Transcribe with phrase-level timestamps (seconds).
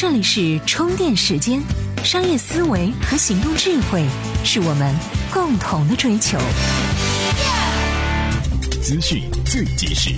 [0.00, 1.60] 这里是充电时间，
[2.04, 4.04] 商业思维和行动智慧
[4.44, 4.94] 是我们
[5.32, 6.38] 共同的追求。
[8.80, 10.12] 资讯最及时。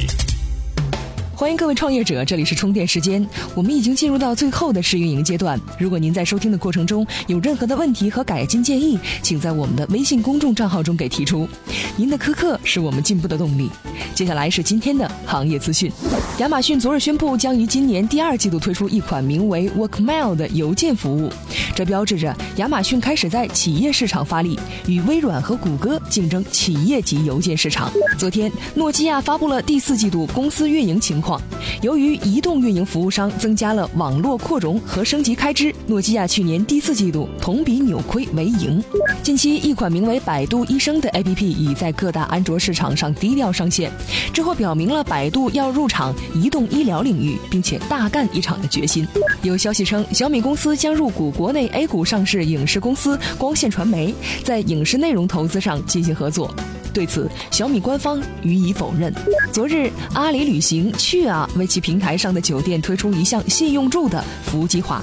[1.34, 3.26] 欢迎各位创业者，这里是充电时间。
[3.54, 5.58] 我们已经进入到最后的试运营阶段。
[5.78, 11.48] 如果您在收听的过程中有任何的问题和改进建议，请在我们的微信公众账号中给提出。
[11.96, 13.70] 您的苛刻是我们进步的动力。
[14.14, 15.90] 接下来是今天的行业资讯。
[16.38, 21.30] 亚马逊昨日宣布，将于今年第二季度推出一款名为 Workmail 的邮件服务。
[21.74, 27.90] 这标志着亚马逊开始在企业市场发力，与微软和谷歌竞争企业级邮件市场。
[28.18, 31.40] 昨天，诺基亚发布了第四季度公司运营情况。
[31.82, 38.82] 由于移动运营服务商增加了网络扩容和升级开支，诺基亚去年第四季度同比扭亏为盈。
[39.22, 43.89] 近期，一款名为“百度医生”的 APP 已在各大安卓市场上低调上线，
[44.32, 49.06] 之后表明了百度要入场移动医疗领域，并且大干一场的决心。
[49.42, 56.54] 有消息称，小米公司将入股国内 A 股上市影视公司光线传媒，在影视内容投资上进行合作。
[56.92, 59.12] 对此，小米官方予以否认。
[59.52, 65.02] 昨日，阿里旅行去啊为其平台上的酒店推出一项信用住的服务计划，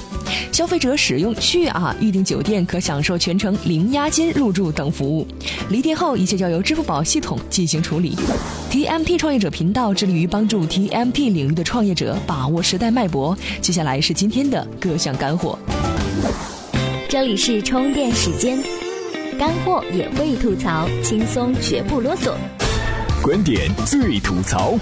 [0.52, 5.27] 消费者使用去啊预订酒店可享受全程零押金入住等服务。
[5.69, 8.16] 离店后，一切交由支付宝系统进行处理。
[8.69, 13.38] TMT 创业者频道致力于帮助 TMT 领域的创业者把握时代脉搏。
[13.61, 15.57] 接下来是今天的各项干货。
[17.09, 18.77] 这里是充电时间。
[19.38, 22.33] 干货也会吐槽，轻松绝不啰嗦。
[23.21, 24.73] 观点最吐槽。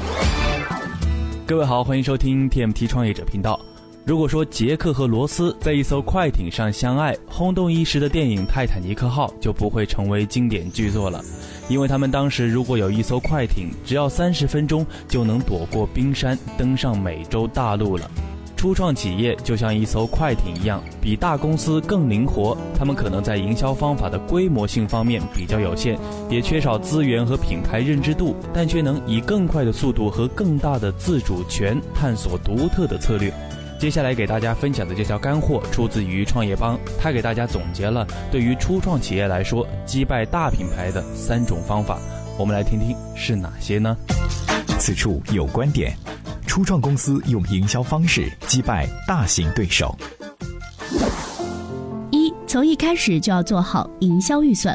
[1.45, 3.59] 各位好，欢迎收听 TMT 创业者频道。
[4.05, 11.21] 如果说杰克和罗斯在一艘快艇上相爱，轰动一时的电影《泰坦尼克号》就不会成为经典巨作了，
[11.67, 18.09] 因为他们当时如果有一艘快艇，只要三十分钟就能躲过冰山，登上美洲大陆了。
[18.55, 22.57] 初创企业就像一艘快艇一样，比大公司更灵活。
[22.77, 33.31] 他们可能在营销方法的规模性方面比较有限，也缺少资源和品牌认知度，但却能以更快的速度和更大的自主权探索独特的策略。
[33.77, 41.99] 接下来给大家分享的这条干货出自于创业邦，他给大家总结了对于初创企业来说击败大品牌的三种方法。
[42.37, 43.95] 我们来听听是哪些呢？
[44.79, 45.95] 此处有观点。
[46.55, 49.93] 初创公司用营销方式击败大型对手。
[52.11, 54.73] 一，从一开始就要做好营销预算。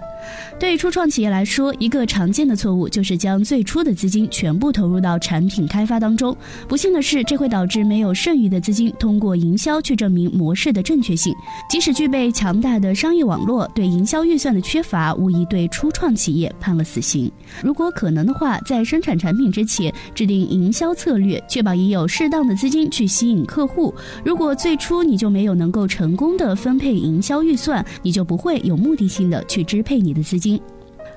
[0.59, 6.37] 对初创企业来说，一个常见的错误就是将最初的资金全部投入到产品开发当中。
[6.69, 11.35] 不幸的是，这会导致没有剩余的资金通过营销去证明模式的正确性。
[11.69, 17.31] 即使具备强大的商业网络，对营销预算的缺乏，无疑对初创企业判了死刑。
[17.62, 23.95] 如果可能的话，在生产产品之前制定营销策略，确保已有适当的资金去吸引客户。
[24.25, 30.60] 如果最初你就没有能够成功的分配营销预算，你就不会有目的性的去支配你的资金。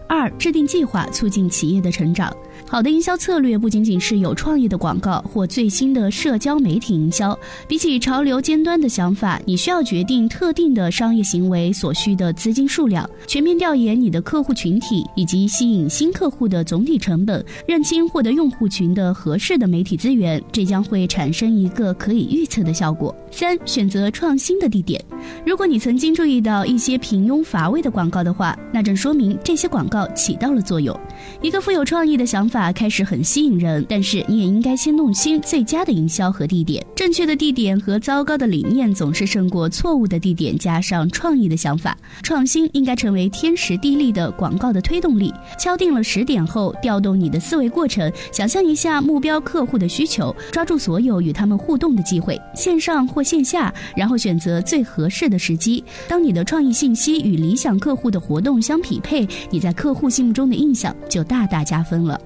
[0.07, 2.35] 二、制定计划，促进企业的成长。
[2.67, 7.37] 好的营销策略不仅仅是有创意的广告或最新的社交媒体营销。
[7.67, 23.15] 比起潮流尖端的想法，你需要决定特定的商业行为所需的资金数量，全面调研你的客户群体以及吸引新客户的总体成本，认清获得用户群的合适的媒体资源，这将会产生一个可以预测的效果。
[23.29, 25.03] 三、选择创新的地点。
[25.45, 30.97] 如果你曾经注意到一些平庸乏味的广告的话，那正说明这些广告起到了作用。
[31.41, 36.85] 一个富有创意的想法法开始很吸引人，但是你也应该先弄清最佳的营销和地点。
[36.95, 41.97] 正确的地点和糟糕的理念总是胜过错误的地点加上创意的想法。
[42.21, 45.33] 创新应该成为天时地利的广告的推动力。
[45.57, 55.83] 敲定了时点后，调动你的思维过程，想象一下目标客户的需求，抓住所有与他们互动的机会，线上或线下，然后选择最合适的时机。
[56.07, 60.95] 当你的创意信息与理想客户的活动相匹配，你在客户心目中的印象。
[61.09, 62.19] 就大大加分了。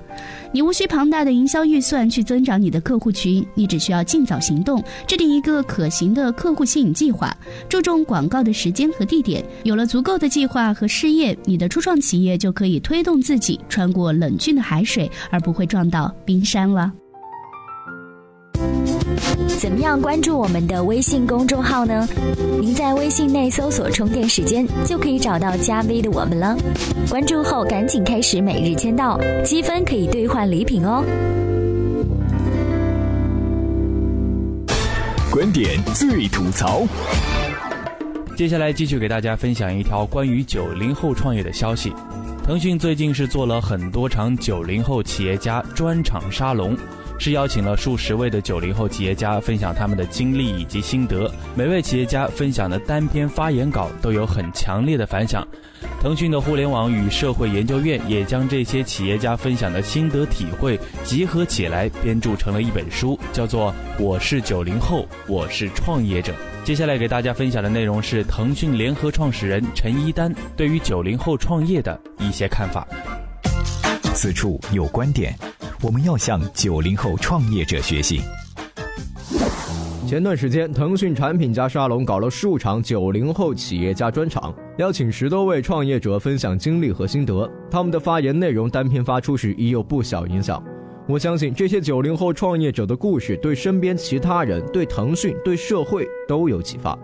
[0.52, 7.36] 你无需庞大的营销预算去增长你的客户群，你只需要尽早行动，制定一个可行的客户吸引计划，
[7.68, 9.44] 注重广告的时间和地点。
[9.64, 16.92] 有了足够的计划和事业，你的初创企业就可以推动自己穿过冷峻的海水，而不会撞到冰山了。
[19.58, 22.08] 怎么样关注我们的微信公众号呢？
[22.62, 26.56] 您在微信内搜索“充电时间”就可以找到加 V 的我们了。
[27.10, 31.04] 关注后赶紧开始每日签到，积分可以兑换礼品哦。
[35.32, 36.84] 观点最吐槽。
[38.36, 41.92] 接下来继续给大家分享一条关于九零后创业的消息。
[42.46, 46.78] 腾讯最近是做了很多场九零后企业家专场沙龙。
[47.20, 51.30] 是邀请了数十位的九零后企业家分享他们的经历以及心得。
[51.56, 55.46] 每位企业家分享的单篇发言稿都有很强烈的反响。
[56.02, 63.74] 腾讯的互联网与社会研究院也将这些企业家分享的心得体会集合起来，编著成了一本书，叫做
[64.04, 66.34] 《我是九零后，我是创业者》。
[66.64, 72.88] 接下来给大家分享的内容是腾讯联合创始人陈一丹对于九零后创业的一些看法。
[74.14, 75.34] 此处有观点，
[75.84, 78.20] 我们要向九零后创业者学习。
[80.08, 87.48] 前段时间，腾讯产品家沙龙搞了数场九零后企业家专场，邀请十多位创业者分享经历和心得。
[87.70, 90.64] 他们的发言内容单篇发出时已有不小影响。
[91.08, 96.98] 我相信这些九零后创业者的故事对身边其他人、对腾讯、对社会都有启发。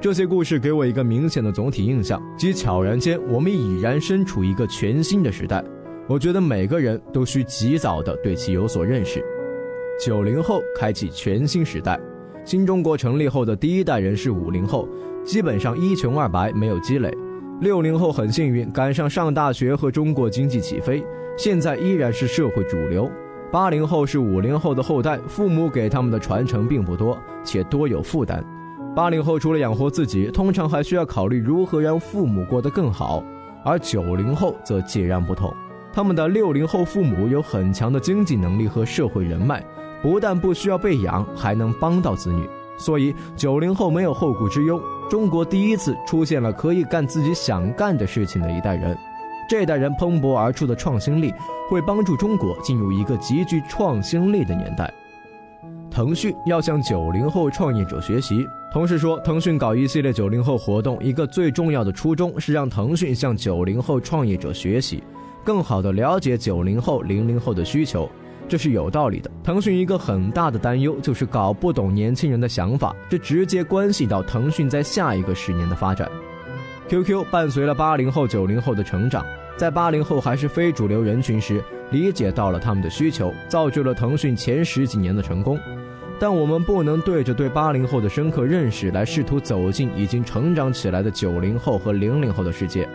[0.00, 5.64] 这些故事给我一个明显的总体印象，即悄然间我们已然身处一个全新的时代。
[6.06, 9.24] 我觉得每个人都需及早的对其有所认识。
[9.98, 11.98] 九零后开启全新时代。
[12.44, 14.86] 新中国成立后的第一代人是五零后，
[15.24, 17.10] 基本上一穷二白，没有积累。
[17.60, 21.02] 六零后很幸运赶上上大学和中国经济起飞，
[21.38, 23.10] 现在依然是社会主流。
[23.50, 28.44] 八零后是五零后的后代，父母给他们的传承并不多，且多有负担。
[28.94, 33.24] 八零后除了养活自己，通常还需要考虑如何让父母过得更好。
[33.64, 35.50] 而九零后则截然不同，
[35.94, 39.64] 他们的六零后父母有很强的经济能力和社会人脉。
[40.02, 42.46] 不但不需要被养，还能帮到子女，
[42.76, 44.78] 所以九零后没有后顾之忧。
[45.08, 48.94] 中国第一次出现了可以干自己想干的事情的一代人，
[49.48, 51.32] 这代人蓬勃而出的创新力，
[51.70, 54.92] 会帮助中国进入一个极具创新力的年代。
[55.90, 58.44] 腾讯要向九零后创业者学习。
[58.72, 65.02] 同事说，腾讯搞一系列九零后活动，一个最重要的初衷是让腾讯向九零后创业者学习，
[65.44, 68.10] 更好的了解九零后、零零后的需求。
[68.46, 69.30] 这是有道理的。
[69.42, 76.10] 腾讯一个很大的担忧就是搞不懂年轻人的想法，这直接关系到腾讯在下一个十年的发展。
[76.88, 79.24] QQ 伴随了八零后、九零后的成长，
[79.56, 85.58] 在八零后还是非主流人群时，理解到了他们的需求，造就了腾讯前十几年的成功。
[86.20, 92.86] 但我们不能对着对八零后的深刻认识来试图走进已经成长起来的九零后和零零后的世界。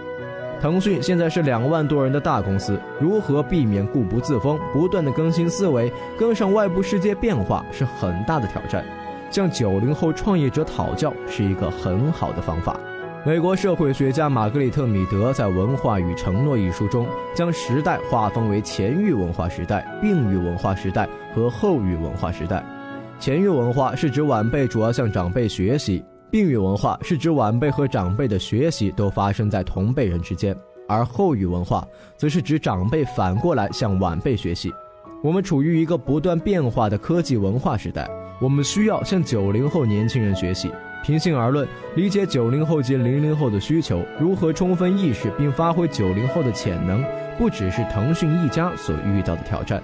[0.61, 8.83] 腾讯现在是两万多人的大公司，如何避免固步自封，不断的更新思维，跟上外部世界变化是很大的挑战。
[9.31, 12.77] 向九零后创业者讨教是一个很好的方法。
[13.25, 17.05] 美国社会学家玛格丽特·米德在《文化与承诺》一书中，
[17.35, 22.63] 将时代划分为前域文化时代、病域文化时代和后域文化时代。
[23.19, 26.03] 前域文化是指晚辈主要向长辈学习。
[26.31, 30.55] 病语文化是指晚辈和长辈的学习都发生在同辈人之间，
[30.87, 31.83] 而后语文化
[32.15, 34.71] 则是指长辈反过来向晚辈学习。
[35.23, 38.07] 我们处于一个不断变化的科技文化时代，
[38.39, 40.71] 我们需要向九零后年轻人学习。
[41.03, 47.03] 平心而论，理解九零后及零零后的需求，如何充分意识并发挥九零后的潜能，
[47.39, 49.81] 不只是腾讯一家所遇到的挑战。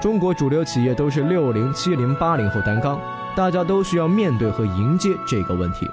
[0.00, 2.98] 中国主流企业都是六零、七零、八零后担纲。
[3.36, 5.86] 大家都需要面对和迎接这个问题，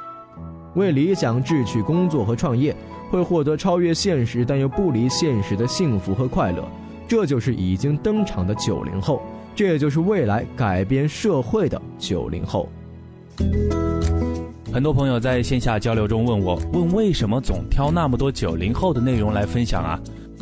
[0.74, 2.76] 为理想志趣工作和创业，
[3.12, 6.68] 会获得超越现实但又不离现实的幸福和快乐。
[7.08, 9.22] 这就是已经登场的九零后，
[9.56, 12.68] 这也就是未来改变社会的九零后。
[14.74, 20.00] 很多朋友在线下交流中问我，问为什么总挑那么多九零后的内容来分享啊？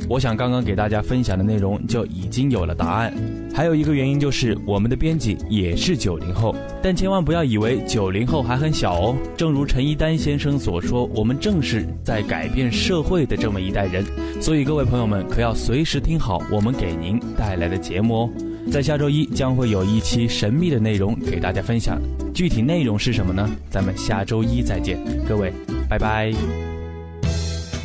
[0.08, 3.14] 我想刚刚给大家分享的内容就已经有了答案。
[3.54, 9.16] 还有一个原因就是我们的编辑也是九零后，但千万不要以为九零后还很小哦。
[9.38, 14.04] 正如陈一丹先生所说，我们正是在改变社会的这么一代人。
[14.42, 18.30] 所以各位朋友们可要随时听好我们给您带来的节目哦。
[18.72, 22.02] 在下周一将会有一期神秘的内容给大家分享，
[22.34, 23.50] 具体内容是什么呢？
[23.70, 24.98] 咱们下周一再见，
[25.28, 25.54] 各位，
[25.88, 26.75] 拜拜。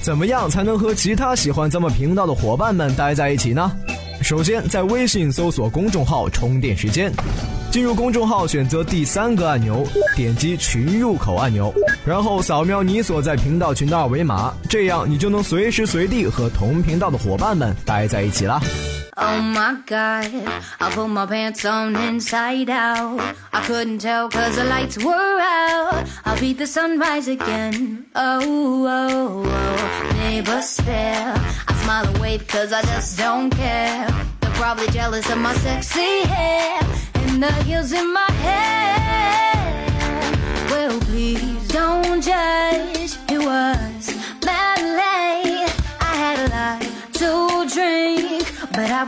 [0.03, 3.71] 怎么样才能和其他喜欢咱们频道的伙伴们待在一起呢？
[4.23, 7.13] 首先，在微信搜索公众号“充电时间”，
[7.71, 11.73] 进入公众号选择第三个按钮，点击群入口按钮，
[12.05, 18.61] 然后扫描你所在频道群的二维码，这样你就能随时随地和同频道的伙伴们待在一起啦。
[19.17, 20.31] Oh my god,
[20.81, 23.19] I put my pants on inside out.
[23.53, 26.09] I couldn't tell cause the lights were out.
[26.25, 28.07] I'll beat the sunrise again.
[28.15, 30.13] Oh, oh, oh.
[30.19, 31.35] Neighbors stare.
[31.69, 34.07] I smile and wave cause I just don't care.
[34.41, 36.81] They're probably jealous of my sexy hair
[37.15, 39.87] and the heels in my hair.
[40.71, 42.60] Well, please don't judge.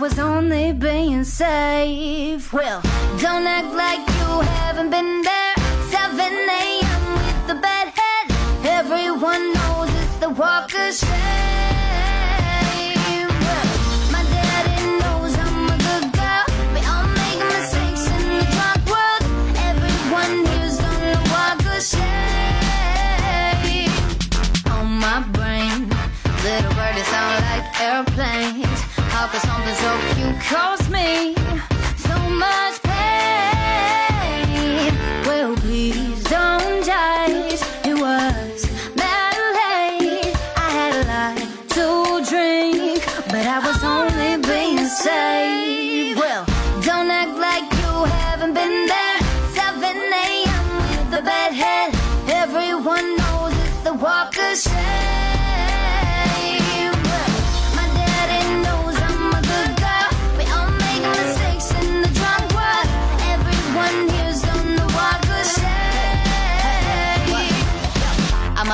[0.03, 2.53] was only being safe.
[2.53, 2.81] Well,
[3.21, 5.55] don't act like you haven't been there.
[5.91, 7.05] 7 a.m.
[7.19, 8.27] with the bedhead.
[8.65, 10.99] Everyone knows it's the Walkers.
[10.99, 11.42] shed.
[30.53, 30.82] Cause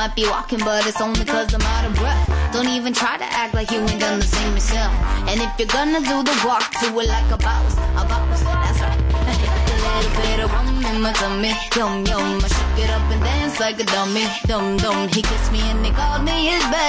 [0.08, 2.52] might be walking, but it's only cause I'm out of breath.
[2.52, 4.92] Don't even try to act like you ain't done the same yourself.
[5.28, 8.80] And if you're gonna do the walk, do it like a boss, a boss, that's
[8.80, 8.96] right.
[9.72, 12.40] a little bit of rum in my tummy, yum yum.
[12.42, 15.08] I shook it up and dance like a dummy, dum dum.
[15.08, 16.87] He kissed me and he called me his best.